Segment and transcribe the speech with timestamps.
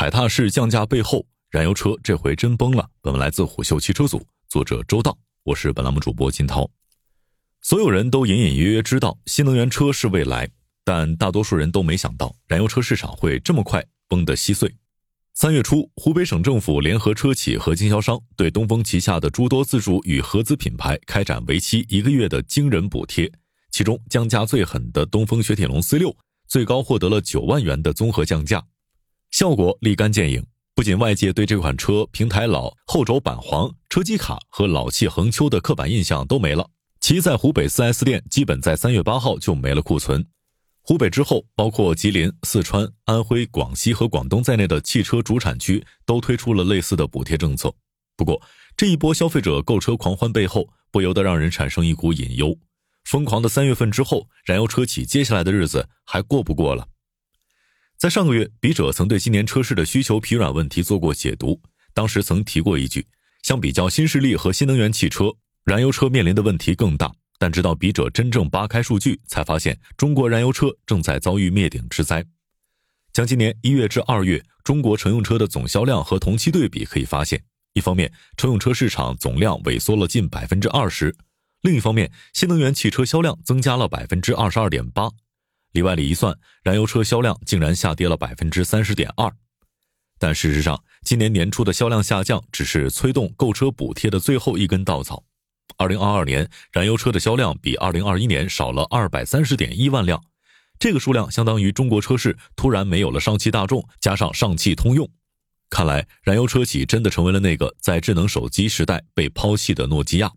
[0.00, 2.88] 海踏式降价背后，燃油车这回真崩了。
[3.02, 6.66] 本文来自虎嗅汽车组，作者周道，我是本栏目主播金涛。
[7.60, 10.48] 所有人都隐隐约约知道新能源车是未来，
[10.84, 14.74] 但大多数人都没想到燃油车市场会这么快崩得稀碎。
[15.34, 23.30] 三月初，湖北省政府联合车企和经销商，对东风旗下的诸多自主与合资品牌开展为期一个月的惊人补贴，
[23.70, 26.16] 其中降价最狠的东风雪铁龙 C 六，
[26.48, 28.64] 最高获得了九万元的综合降价。
[29.30, 30.44] 效果立竿见影，
[30.74, 36.68] 不仅外界对这款车平台老、后轴板黄、车机卡和老气横秋的刻板印象都没了，
[37.00, 40.26] 其在湖北 4S 店基本在三月八号就没了库存。
[40.82, 47.72] 湖北之后，包括吉林、四川、安徽、广西和广东在内的汽车主产区都推出了类似的补贴政策。
[48.16, 48.40] 不过，
[48.76, 52.58] 这一波消费者购车狂欢背后，不由得让人产生一股隐忧：
[53.04, 56.88] 疯狂的三月份之后，燃油车企接下来的日子还过不过了？
[58.00, 61.60] 在上个月，笔者曾对今年车市的需求疲软问题做过解读。
[61.92, 63.06] 当时曾提过一句：
[63.42, 65.26] 相比较新势力和新能源汽车，
[65.66, 67.12] 燃油车面临的问题更大。
[67.38, 72.24] 但直到笔者真正扒开数据，才发现中国燃油车正在遭遇灭顶之灾。
[73.12, 81.14] 将今年一月至二月中国乘用车的总销量和同期对比，可以发现，一方面乘用车市场总量萎缩了近百分之二十，
[81.60, 85.10] 另一方面新能源汽车销量增加了百分之二十二点八。
[85.72, 89.30] 里外里一算，燃油车销量竟然下跌了百分之三十点二。
[90.18, 95.24] 但事实上，今年年初的销量下降只是催动购车补贴的最后一根稻草。
[95.78, 100.22] 二零二二年，燃油车的销量比二零二一年少了二百三十点一万辆，
[100.78, 105.08] 这个数量相当于中国车市突然没有了上汽大众加上上汽通用。
[105.70, 110.30] 看来，燃油车企真的成为了那个在智能手机时代被抛弃的诺基亚。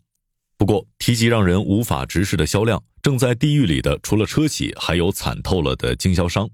[0.56, 2.82] 不过，提及让人无法直视的销量。
[3.04, 6.50] 正在地狱里的，除了车企，还有惨透了的经销商。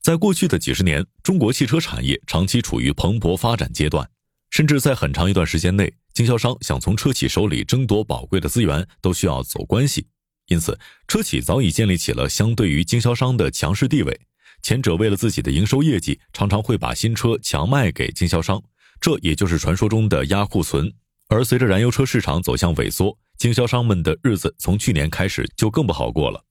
[0.00, 4.08] 在过去的几十年，中国汽车产业长期处于蓬勃发展阶段，
[4.48, 10.06] 甚至在很长一段时间内，经销商想从车企手里争夺宝贵的资源，都需要走关系。
[10.46, 14.18] 因此，车企早已建立起了相对于经销商的强势地位。
[14.62, 18.62] 前者为了自己的营收业绩，常常会把新车强卖给经销商，
[18.98, 20.90] 这也就是传说中的压库存。
[21.28, 26.44] 而随着燃油车市场走向萎缩，经销商们的日子从去年开始就更不好过了。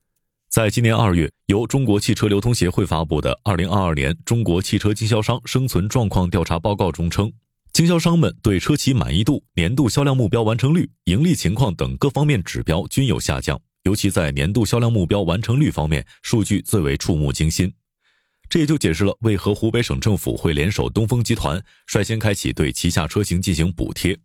[0.50, 7.31] 在今年二月，由中国汽车流通协会发布的《二零二二年中国汽车经销商生存状况调查报告》中称，
[7.72, 17.74] 经销商们对车企满意度、年度销量目标完成率、盈利情况等各方面指标均有下降，尤其在年度销量目标完成率方面，数据最为触目惊心。
[18.50, 24.19] 这也就解释了为何湖北省政府会联手东风集团，率先开启对旗下车型进行补贴。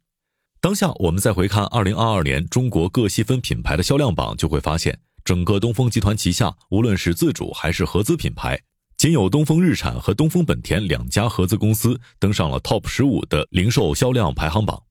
[0.67, 8.61] 当下，我们再回看二零二二年中国各细分品牌的销量榜，就会发现，整个东风集团旗下，无论是自主还是合资品牌，
[8.97, 14.83] 仅有东风日产和东风本田两家合资公司登上了 TOP 十五的零售销量排行榜。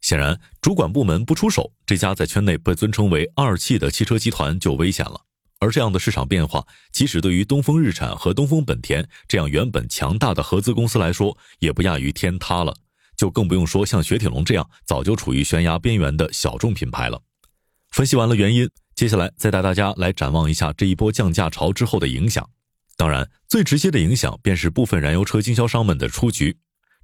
[0.00, 5.20] 显然，主管部门不出手，这家在圈内被尊称为“二汽”的汽车集团就危险了。
[5.58, 12.74] 而这样的市场变化，即使对于东风日产和东风本田这样原本强大的合资公司来说，也不亚于天塌了。
[13.18, 17.20] 就更不用说像雪铁龙这样早就处于悬崖边缘的小众品牌了。
[17.90, 22.48] 分析完了原因，接下来再带大家来展望一下这一波降价潮之后的影响。
[22.96, 26.56] 当然，最直接的影响便是部分燃油车经销商们的出局。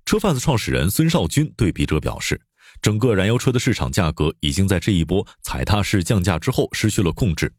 [0.04, 2.40] 车贩子创始人孙少军对笔者表示，
[2.82, 7.52] 整个燃油车的市场价格已经在这一波踩踏式降价之后失去了控制。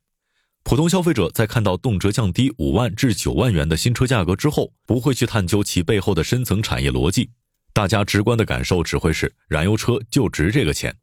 [0.64, 7.32] 普通消费者在看到动辄降低五万至九万元的新车价格之后，不会去探究其背后的深层产业逻辑。
[7.76, 10.96] 大家直观的感受只会是燃油车就值这个钱。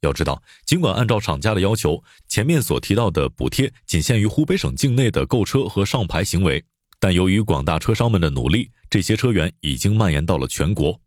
[0.00, 6.64] 要知道，尽管按照厂家的要求，前面所提到的补贴仅限于湖北省境内的购车和上牌行为，
[6.98, 10.98] 但由于广大车商们的努力，这些车源已经蔓延到了全国。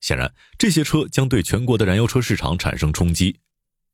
[0.00, 3.40] 显然，这些车将对全国的燃油车市场产生冲击。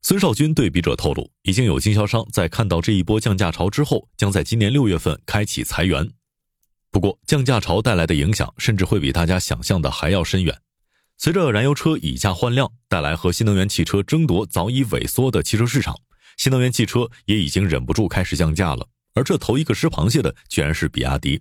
[0.03, 6.07] 孙少军对笔者透露，已经有经销商在看到这一波降价潮之后，将在今年六月份开启裁员。
[6.91, 10.55] 不过，降价潮带来的影响，甚至会比大家想象的还要深远。
[11.19, 15.97] 随着燃油车以价换量带来和新能源汽车争夺早已萎缩的汽车市场，
[16.37, 18.87] 新能源汽车也已经忍不住开始降价了。
[19.15, 21.41] 而这头一个吃螃蟹的居然是比亚迪。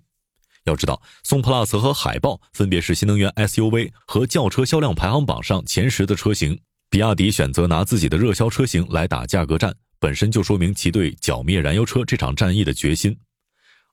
[0.64, 13.16] 要知道，宋 PLUS 和海豹分别是新能源 SUV 和轿车销量排行榜上前十的车型，比亚迪选择拿自己的热销车型来打价格战，本身就说明其对剿灭燃油车这场战役的决心。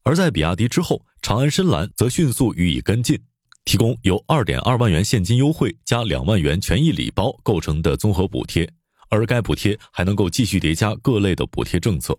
[0.04, 3.20] 而在比亚迪之后，长安深蓝则迅速予以跟进。
[3.64, 8.68] 提供由二点二万元现金优惠加两万元权益礼包构成的综合补贴，
[9.08, 12.18] 而该补贴还能够继续叠加各类的补贴政策。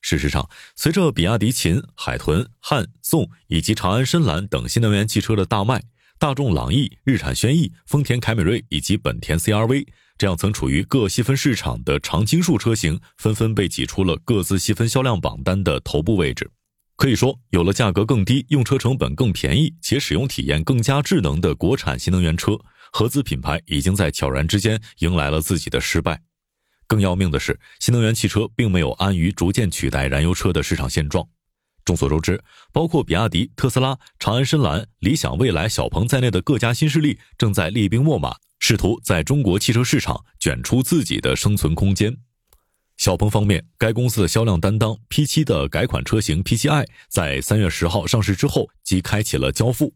[0.00, 5.80] 事实上，随着比亚迪秦、海豚、汉、宋以及长安深蓝等新能源汽车的大卖，
[6.18, 9.86] 大众朗逸、日产轩逸、丰田凯美瑞以及本田 CRV
[10.18, 16.50] 这样曾处于各细分市场的常青树车型，纷纷被挤出了各自细分销量榜单的头部位置。
[17.02, 22.56] 可以说，有了价格更低、用车成本更便宜且使用体验更加智能的国产新能源车，
[22.92, 26.22] 合资品牌已经在悄然之间迎来了自己的失败。
[26.86, 31.26] 更要命的是，新能源汽车并没有安于逐渐取代燃油车的市场现状。
[31.84, 32.40] 众所周知，
[32.72, 42.16] 包括比亚迪、特斯拉、长安深蓝、理想、未来、小鹏在内的各家新势力正在厉兵秣马，试图在中国汽车市场卷出自己的生存空间。
[43.02, 49.92] 小鹏方面，该公司的销量担当 P7 的改款车型 P7i 在三月十号上市之后即开启了交付。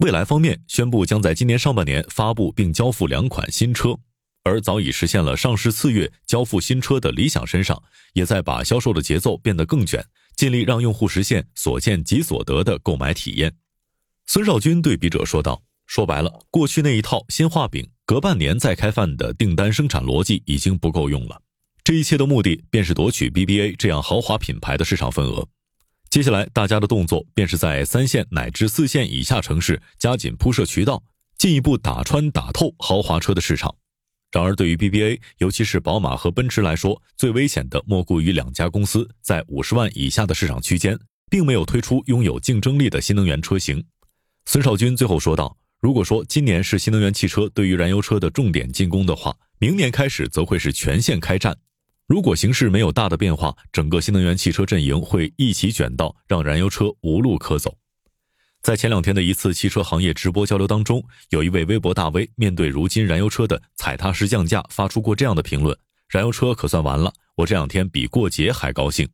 [0.00, 3.96] 蔚来方面宣布将在今年上半年发布并交付两款新车，
[4.44, 7.82] 而早已实现了上市次月交付新车的理想身上，
[8.12, 10.04] 也在把销售的节奏变得更卷。
[10.36, 13.54] 尽力让用户实现所见即所得的购买体验。
[14.26, 21.40] 孙少军对笔者说道：“说白了，过去那一套先画饼，隔半年再开饭的订单生产逻辑已经不够用了。
[21.84, 25.48] 这一切的目的便是夺取 BBA 这样豪华品牌的市场份额。
[26.08, 31.02] 接下来，大家的动作便是在三线乃至四线以下城市加紧铺设渠道，
[31.36, 33.74] 进一步打穿打透豪华车的市场。”
[34.30, 40.96] 然而，对于 BBA，尤其是宝马和奔驰来说，最危险的莫过于两家公司在五十万以下的市场区间，
[41.28, 43.84] 并没有推出拥有竞争力的新能源车型。
[44.46, 51.56] 孙少军最后说道：“如果说今年是新能源汽车对于燃油车的重点进攻的话，明年开始则会是全线开战。
[52.12, 57.74] 如果形势没有大的变化，整个新能源汽车阵营会一起卷到让燃油车无路可走。”
[58.60, 65.74] 在前两天的一次汽车行业直播交流当中，有一位微博大 V 面对如今燃油车的踩踏式降价，发出过这样的评论
[66.06, 69.08] ：“燃油车可算完了，我这两天比过节还高兴。”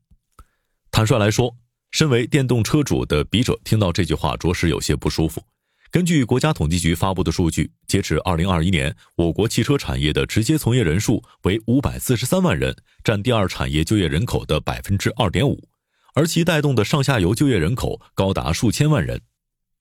[0.91, 1.55] 坦率来说，
[1.93, 5.41] 身为电动车主的笔者听到这句话，着实有些不舒服。
[5.91, 15.67] 根据国家统计局发布的数据，截止二零二一年，我国汽车产业的直接从业人数为五百四十三万人，占第二产业就业人口的百分之二点五，
[16.15, 19.23] 而其带动的上下游就业人口高达数千万人。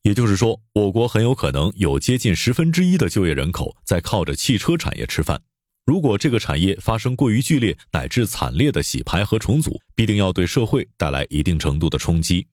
[0.04, 5.42] 也就是说，我国很有可能有接近十分之一的就业人口在靠着汽车产业吃饭。
[5.86, 12.48] 如果这个产业发生过于剧烈乃至惨烈的洗牌和重组，必定要对社会带来一定程度的冲击。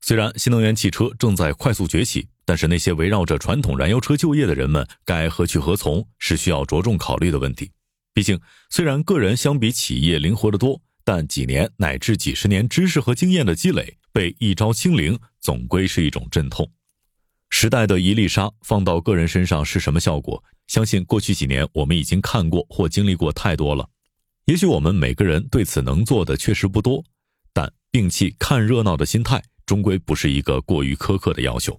[0.00, 7.70] 虽然新能源汽车正在快速崛起，但是那些围绕着传统燃油车就业的人们该何去何从，是需要着重考虑的问题。
[8.14, 8.40] 毕竟，
[8.70, 16.66] 虽然个人相比企业灵活得多，但几年乃至几十年知识和经验的积累被一朝清零，总归是一种阵痛。
[17.50, 20.42] 时代的一粒沙放到个人身上是什么效果？
[20.68, 23.86] 相信过去几年我们已经看过或经历过太多了。
[24.46, 27.04] 也许我们每个人对此能做的确实不多，
[27.52, 31.78] 但摒弃看热闹的心态，终归不是一个过于苛刻的要求。